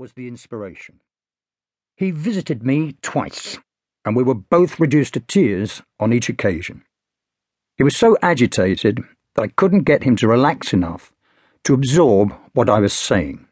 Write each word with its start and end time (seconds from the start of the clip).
was 0.00 0.14
the 0.14 0.26
inspiration. 0.26 0.98
He 1.94 2.10
visited 2.10 2.64
me 2.64 2.96
twice, 3.02 3.58
and 4.02 4.16
we 4.16 4.22
were 4.22 4.34
both 4.34 4.80
reduced 4.80 5.12
to 5.12 5.20
tears 5.20 5.82
on 6.00 6.14
each 6.14 6.30
occasion. 6.30 6.84
He 7.76 7.84
was 7.84 7.94
so 7.94 8.16
agitated 8.22 9.04
that 9.34 9.42
I 9.42 9.48
couldn't 9.48 9.82
get 9.82 10.04
him 10.04 10.16
to 10.16 10.26
relax 10.26 10.72
enough 10.72 11.12
to 11.64 11.74
absorb 11.74 12.34
what 12.54 12.70
I 12.70 12.78
was 12.78 12.94
saying. 12.94 13.46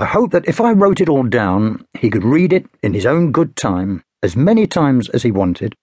I 0.00 0.06
hoped 0.06 0.32
that 0.32 0.48
if 0.48 0.60
I 0.60 0.72
wrote 0.72 1.00
it 1.00 1.08
all 1.08 1.22
down, 1.22 1.86
he 2.00 2.10
could 2.10 2.24
read 2.24 2.52
it 2.52 2.66
in 2.82 2.92
his 2.92 3.06
own 3.06 3.30
good 3.30 3.54
time 3.54 4.02
as 4.24 4.34
many 4.34 4.66
times 4.66 5.08
as 5.10 5.22
he 5.22 5.30
wanted, 5.30 5.76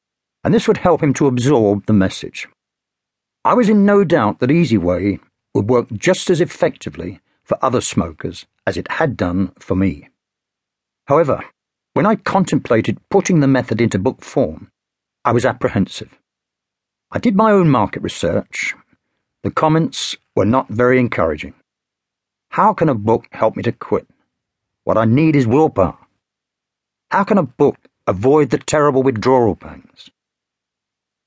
and 0.44 0.54
this 0.54 0.68
would 0.68 0.80
help 0.80 1.02
him 1.02 1.14
to 1.14 1.28
absorb 1.28 1.86
the 1.86 1.94
message. 1.94 2.46
I 3.46 3.54
was 3.54 3.70
in 3.70 3.86
no 3.86 4.04
doubt 4.04 4.40
that 4.40 4.52
Easy 4.52 4.78
Way 4.78 5.20
would 5.56 5.70
work 5.70 5.88
just 5.94 6.30
as 6.30 6.42
effectively 6.42 7.22
for 7.52 7.60
other 7.62 7.82
smokers 7.82 8.46
as 8.66 8.78
it 8.78 8.90
had 8.92 9.18
done 9.18 9.52
for 9.60 9.76
me. 9.76 10.08
However, 11.08 11.44
when 11.92 12.06
I 12.06 12.16
contemplated 12.16 12.98
putting 13.10 13.42
the 13.42 13.56
method 13.58 13.82
into 13.82 14.00
book 14.00 14.24
form, 14.24 14.72
I 15.26 15.34
was 15.34 15.46
apprehensive. 15.46 16.18
I 17.12 17.20
did 17.20 17.36
my 17.36 17.52
own 17.52 17.70
market 17.70 18.04
research. 18.04 18.74
The 19.44 19.52
comments 19.52 20.16
were 20.34 20.46
not 20.46 20.70
very 20.70 20.98
encouraging. 20.98 21.54
How 22.52 22.74
can 22.74 22.88
a 22.88 22.96
book 22.96 23.26
help 23.34 23.58
me 23.58 23.64
to 23.64 23.74
quit? 23.74 24.08
What 24.86 24.98
I 24.98 25.04
need 25.04 25.36
is 25.36 25.46
willpower. 25.46 25.98
How 27.10 27.26
can 27.26 27.38
a 27.38 27.44
book 27.44 27.80
avoid 28.08 28.52
the 28.52 28.60
terrible 28.60 29.04
withdrawal 29.04 29.58
pains? 29.58 30.10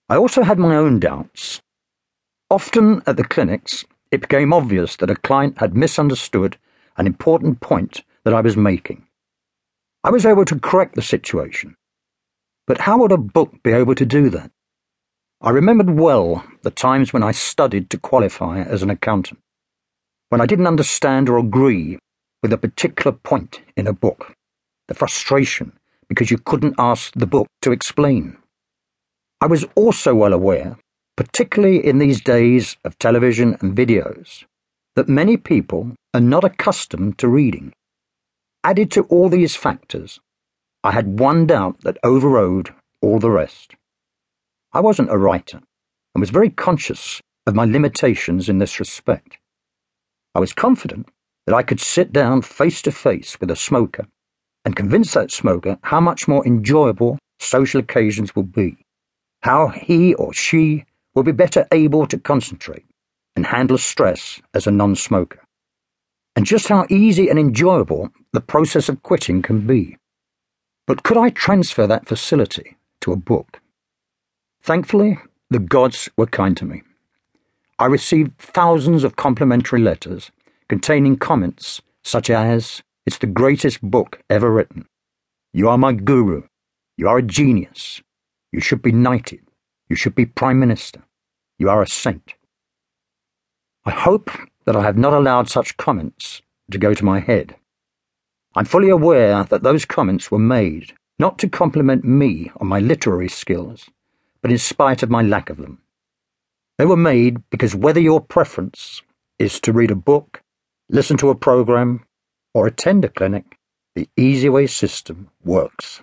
I 0.09 0.17
also 0.17 0.43
had 0.43 0.59
my 0.59 0.75
own 0.75 1.01
doubts. 1.01 1.61
Often 2.49 3.03
at 3.07 3.19
the 3.19 3.25
clinics, 3.25 3.85
it 4.15 4.23
became 4.23 4.53
obvious 4.53 4.97
that 4.97 5.11
a 5.11 5.17
client 5.17 5.59
had 5.59 5.77
misunderstood 5.77 6.57
an 6.97 7.07
important 7.07 7.61
point 7.61 8.03
that 8.25 8.35
I 8.35 8.41
was 8.41 8.57
making. 8.57 9.07
I 10.03 10.11
was 10.11 10.25
able 10.25 10.45
to 10.47 10.59
correct 10.59 10.95
the 10.95 11.03
situation. 11.03 11.77
But 12.67 12.83
how 12.83 12.99
would 12.99 13.13
a 13.13 13.19
book 13.19 13.63
be 13.63 13.73
able 13.73 13.95
to 13.97 14.07
do 14.07 14.31
that? 14.31 14.51
I 15.41 15.51
remembered 15.51 15.91
well 15.91 16.45
the 16.63 16.71
times 16.71 17.13
when 17.13 17.23
I 17.23 17.33
studied 17.33 17.91
to 17.91 17.99
qualify 17.99 18.63
as 18.63 18.83
an 18.83 18.91
accountant 18.91 19.41
when 20.35 20.41
I 20.41 20.47
didn't 20.47 20.67
understand 20.67 21.29
or 21.29 21.39
agree 21.39 21.97
with 22.43 22.53
a 22.53 22.59
particular 22.59 23.13
point 23.13 23.61
in 23.77 23.87
a 23.87 23.93
book, 23.93 24.35
the 24.89 24.95
frustration 24.95 25.79
because 26.09 26.29
you 26.29 26.39
couldn't 26.39 26.75
ask 26.77 27.13
the 27.15 27.27
book 27.27 27.47
to 27.63 27.71
explain. 27.71 28.37
I 29.41 29.47
was 29.47 29.65
also 29.77 30.13
well 30.13 30.33
aware, 30.33 30.77
particularly 31.17 31.85
in 31.85 31.99
these 31.99 32.21
days 32.21 32.77
of 32.85 32.99
television 32.99 33.57
and 33.61 33.77
videos, 33.77 34.45
that 34.97 35.09
many 35.09 35.37
people 35.37 35.93
are 36.13 36.21
not 36.21 36.45
accustomed 36.45 37.19
to 37.19 37.29
reading. 37.29 37.73
Added 38.63 38.91
to 38.93 39.03
all 39.05 39.29
these 39.29 39.57
factors, 39.57 40.21
I 40.83 40.93
had 40.93 41.19
one 41.19 41.47
doubt 41.47 41.81
that 41.81 41.99
overrode 42.03 42.75
all 43.01 43.19
the 43.19 43.31
rest. 43.31 43.75
I 44.73 44.81
wasn't 44.81 45.11
a 45.11 45.19
writer 45.19 45.61
and 46.15 46.21
was 46.21 46.31
very 46.31 46.51
conscious 46.51 47.21
of 47.47 47.55
my 47.55 47.65
limitations 47.65 48.49
in 48.49 48.59
this 48.59 48.81
respect. 48.81 49.39
I 50.35 50.41
was 50.41 50.53
confident 50.53 51.09
that 51.47 51.55
I 51.55 51.63
could 51.63 51.81
sit 51.81 52.13
down 52.13 52.43
face 52.43 52.83
to 52.83 52.93
face 52.93 53.39
with 53.41 53.51
a 53.51 53.57
smoker 53.57 54.07
and 54.65 54.75
convince 54.75 55.13
that 55.13 55.31
smoker 55.31 55.79
how 55.83 56.01
much 56.01 56.27
more 56.27 56.47
enjoyable 56.47 57.19
social 57.39 57.81
occasions 57.81 58.35
will 58.35 58.45
be, 58.45 58.79
how 59.43 59.69
he 59.69 60.15
or 60.15 60.33
she 60.33 60.85
will 61.15 61.23
be 61.23 61.33
better 61.33 61.67
able 61.73 62.07
to 62.07 62.19
concentrate 62.19 62.85
and 63.37 63.47
handle 63.47 63.79
stress 63.79 64.41
as 64.53 64.67
a 64.67 64.71
non 64.71 64.95
smoker, 64.95 65.41
and 66.37 66.47
just 66.47 66.69
how 66.69 66.87
easy 66.89 67.29
and 67.29 67.39
enjoyable 67.39 68.11
the 68.33 68.41
process 68.41 68.89
of 68.89 69.03
quitting 69.03 69.43
can 69.43 69.67
be. 69.67 69.97
But 70.87 71.03
could 71.03 71.17
I 71.17 71.31
transfer 71.31 71.87
that 71.87 72.07
facility 72.07 72.77
to 73.01 73.13
a 73.13 73.17
book? 73.17 73.61
Thankfully, 74.63 75.19
the 75.51 75.59
gods 75.59 76.09
were 76.17 76.27
kind 76.27 76.57
to 76.57 76.65
me. 76.65 76.83
I 77.79 77.87
received 77.87 78.39
thousands 78.39 79.05
of 79.05 79.17
complimentary 79.17 79.81
letters 79.81 80.31
containing 80.69 81.17
comments 81.17 81.83
such 82.03 82.31
as, 82.31 82.83
It's 83.07 83.19
the 83.19 83.27
greatest 83.27 83.83
book 83.83 84.23
ever 84.31 84.51
written. 84.51 84.87
You 85.53 85.69
are 85.69 85.79
my 85.79 85.93
guru. 85.93 86.45
You 86.97 87.09
are 87.09 87.19
a 87.19 87.23
genius. 87.23 88.03
You 88.53 88.61
should 88.61 88.83
be 88.83 88.93
knighted. 88.93 89.41
You 89.89 89.97
should 89.97 90.15
be 90.15 90.27
prime 90.27 90.59
minister. 90.59 91.03
You 91.59 91.71
are 91.71 91.83
a 91.83 91.89
saint. 91.89 92.35
I 93.85 93.91
hope 93.91 94.31
that 94.65 94.77
I 94.77 94.83
have 94.83 94.97
not 94.97 95.13
allowed 95.13 95.49
such 95.49 95.77
comments 95.77 96.43
to 96.71 96.79
go 96.79 96.95
to 96.95 97.05
my 97.05 97.21
head. 97.21 97.57
I'm 98.55 98.65
fully 98.65 98.89
aware 98.89 99.45
that 99.45 99.63
those 99.63 99.85
comments 99.85 100.31
were 100.31 100.39
made 100.39 100.95
not 101.19 101.39
to 101.39 101.49
compliment 101.49 102.05
me 102.05 102.51
on 102.61 102.67
my 102.67 102.81
literary 102.81 103.29
skills, 103.29 103.89
but 104.43 104.51
in 104.51 104.59
spite 104.59 105.03
of 105.03 105.11
my 105.11 105.23
lack 105.23 105.51
of 105.51 105.59
them. 105.59 105.81
They 106.79 106.87
were 106.87 106.97
made 106.97 107.49
because 107.51 107.75
whether 107.75 108.01
your 108.01 108.21
preference 108.21 109.03
is 109.39 109.61
to 109.61 109.73
read 109.73 109.91
a 109.91 109.97
book, 109.97 110.43
listen 110.89 111.17
to 111.19 111.31
a 111.31 111.35
program, 111.35 112.05
or 112.53 112.67
attend 112.67 113.05
a 113.05 113.09
clinic, 113.09 113.59
the 113.95 114.09
EasyWay 114.17 114.69
system 114.69 115.31
works. 115.45 116.03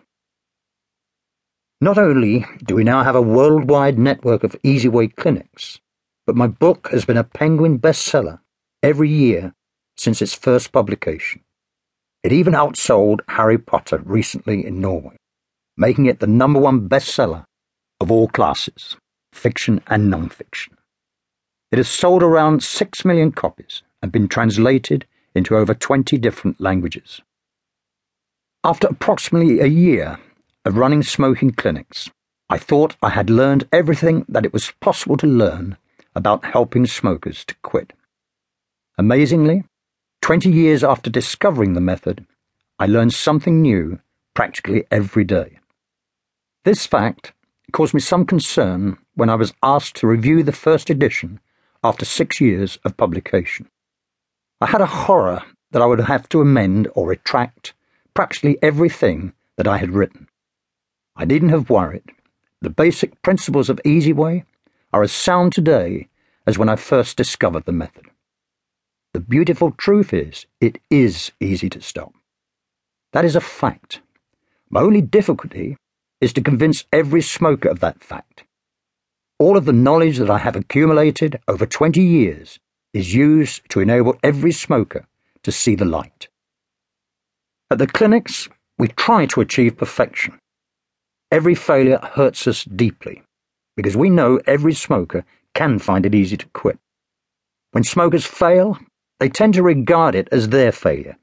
Not 1.84 1.98
only 1.98 2.46
do 2.64 2.76
we 2.76 2.84
now 2.84 3.02
have 3.02 3.16
a 3.16 3.24
worldwide 3.24 3.98
network 3.98 4.44
of 4.44 4.56
EasyWay 4.64 5.16
clinics, 5.16 5.80
but 6.28 6.36
my 6.36 6.46
book 6.46 6.90
has 6.92 7.06
been 7.06 7.18
a 7.18 7.24
Penguin 7.24 7.80
bestseller 7.80 8.40
every 8.84 9.10
year 9.10 9.56
since 9.98 10.22
its 10.22 10.36
first 10.36 10.72
publication. 10.72 11.42
It 12.22 12.32
even 12.32 12.54
outsold 12.54 13.22
Harry 13.30 13.58
Potter 13.58 14.00
recently 14.06 14.64
in 14.64 14.80
Norway, 14.80 15.18
making 15.76 16.06
it 16.06 16.20
the 16.20 16.28
number 16.28 16.60
one 16.60 16.88
bestseller 16.88 17.46
of 18.00 18.12
all 18.12 18.28
classes 18.28 18.96
fiction 19.34 19.82
and 19.88 20.10
non-fiction. 20.10 20.78
It 21.72 21.78
has 21.78 21.88
sold 21.88 22.22
around 22.22 22.62
6 22.62 23.06
million 23.06 23.32
copies 23.32 23.82
and 24.04 24.12
been 24.12 24.28
translated 24.28 25.08
into 25.34 25.56
over 25.56 25.74
20 25.74 26.18
different 26.18 26.60
languages. 26.60 27.22
After 28.64 28.88
approximately 28.88 29.62
a 29.62 29.68
year 29.68 30.20
of 30.66 30.78
running 30.78 31.04
smoking 31.04 31.52
clinics, 31.52 32.10
I 32.50 32.58
thought 32.58 32.96
I 33.02 33.10
had 33.10 33.30
learned 33.30 33.68
everything 33.72 34.26
that 34.28 34.46
it 34.46 34.54
was 34.54 34.74
possible 34.80 35.18
to 35.18 35.28
learn 35.28 35.78
about 36.16 36.46
helping 36.46 36.86
smokers 36.86 37.46
to 37.46 37.56
quit. 37.64 37.94
Amazingly, 38.98 39.64
20 40.22 40.52
years 40.52 40.84
after 40.84 41.10
discovering 41.10 41.74
the 41.74 41.82
method, 41.82 42.26
I 42.78 42.86
learned 42.86 43.14
something 43.14 43.62
new 43.62 44.00
practically 44.34 44.86
every 44.92 45.24
day. 45.24 45.60
This 46.64 46.86
fact 46.86 47.34
caused 47.72 47.94
me 47.94 48.00
some 48.00 48.26
concern 48.26 48.98
when 49.16 49.30
I 49.30 49.36
was 49.36 49.54
asked 49.64 49.96
to 49.98 50.08
review 50.08 50.44
the 50.44 50.52
first 50.52 50.90
edition 50.90 51.40
after 51.84 52.06
six 52.06 52.40
years 52.40 52.78
of 52.86 52.98
publication. 52.98 53.68
I 54.60 54.68
had 54.68 54.82
a 54.82 54.86
horror 54.86 55.44
that 55.72 55.82
I 55.82 55.86
would 55.86 56.02
have 56.02 56.30
to 56.30 56.42
amend 56.42 56.88
or 56.94 57.08
retract 57.08 57.74
practically 58.14 58.58
everything 58.62 59.34
that 59.58 59.68
I 59.68 59.78
had 59.78 59.92
written. 59.92 60.28
I 61.16 61.26
needn't 61.26 61.52
have 61.52 61.70
worried. 61.70 62.04
The 62.62 62.70
basic 62.70 63.22
principles 63.22 63.70
of 63.70 63.82
Easy 63.84 64.14
Way 64.14 64.46
are 64.94 65.04
as 65.04 65.12
sound 65.12 65.54
today 65.54 66.08
as 66.46 66.58
when 66.58 66.70
I 66.70 66.76
first 66.76 67.18
discovered 67.18 67.66
the 67.66 67.72
method. 67.72 68.06
The 69.14 69.20
beautiful 69.20 69.72
truth 69.72 70.14
is, 70.14 70.46
it 70.60 70.78
is 70.90 71.32
easy 71.40 71.70
to 71.70 71.82
stop. 71.82 72.14
That 73.14 73.26
is 73.26 73.36
a 73.36 73.42
fact. 73.42 74.02
My 74.70 74.82
only 74.82 75.02
difficulty 75.02 75.76
is 76.22 76.32
to 76.34 76.42
convince 76.42 76.86
every 76.94 77.22
smoker 77.22 77.68
of 77.68 77.80
that 77.82 78.04
fact. 78.04 78.46
All 79.38 79.58
of 79.58 79.66
the 79.66 79.74
knowledge 79.74 80.18
that 80.18 80.30
I 80.30 80.38
have 80.38 80.56
accumulated 80.56 81.40
over 81.48 81.66
20 81.66 82.02
years 82.02 82.60
is 82.94 83.14
used 83.14 83.68
to 83.70 83.80
enable 83.80 84.18
every 84.24 84.52
smoker 84.52 85.08
to 85.44 85.52
see 85.52 85.76
the 85.76 85.86
light. 85.86 86.28
At 87.70 87.80
the 87.80 87.88
clinics, 87.88 88.48
we 88.78 88.88
try 88.90 89.26
to 89.28 89.42
achieve 89.42 89.78
perfection. 89.78 90.38
Every 91.32 91.56
failure 91.56 92.00
hurts 92.02 92.46
us 92.46 92.66
deeply 92.66 93.24
because 93.78 93.96
we 93.96 94.10
know 94.10 94.42
every 94.46 94.74
smoker 94.74 95.24
can 95.54 95.80
find 95.80 96.06
it 96.06 96.14
easy 96.14 96.36
to 96.36 96.46
quit. 96.48 96.78
When 97.72 97.86
smokers 97.86 98.26
fail, 98.26 98.78
they 99.20 99.30
tend 99.30 99.54
to 99.54 99.64
regard 99.64 100.14
it 100.14 100.28
as 100.32 100.50
their 100.50 100.74
failure. 100.74 101.18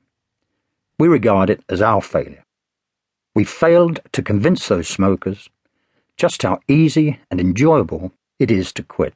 We 0.98 1.08
regard 1.08 1.50
it 1.50 1.62
as 1.68 1.82
our 1.82 2.00
failure. 2.00 2.44
We 3.34 3.44
failed 3.44 4.00
to 4.12 4.22
convince 4.22 4.66
those 4.66 4.88
smokers 4.88 5.50
just 6.16 6.42
how 6.42 6.60
easy 6.68 7.20
and 7.30 7.40
enjoyable 7.40 8.12
it 8.38 8.50
is 8.50 8.72
to 8.72 8.82
quit. 8.82 9.14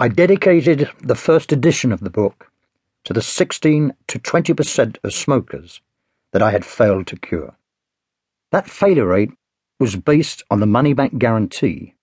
I 0.00 0.08
dedicated 0.08 0.90
the 0.98 1.14
first 1.14 1.52
edition 1.52 1.92
of 1.92 2.00
the 2.00 2.10
book 2.10 2.50
to 3.04 3.12
the 3.12 3.22
16 3.22 3.94
to 4.08 4.18
20% 4.18 4.96
of 5.04 5.14
smokers 5.14 5.80
that 6.32 6.42
I 6.42 6.50
had 6.50 6.64
failed 6.64 7.06
to 7.06 7.16
cure. 7.16 7.54
That 8.52 8.68
failure 8.68 9.06
rate 9.06 9.30
was 9.80 9.96
based 9.96 10.42
on 10.50 10.60
the 10.60 10.66
money 10.66 10.92
back 10.92 11.16
guarantee 11.16 11.94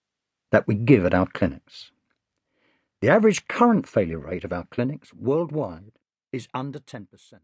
that 0.51 0.67
we 0.67 0.73
give 0.73 1.05
at 1.05 1.13
our 1.13 1.27
clinics. 1.27 1.91
The 3.01 3.09
average 3.09 3.47
current 3.47 3.87
failure 3.87 4.17
rate 4.17 4.43
of 4.43 4.51
our 4.51 4.65
clinics 4.71 5.13
worldwide 5.13 5.91
is 6.31 6.47
under 6.51 6.79
10%. 6.79 7.05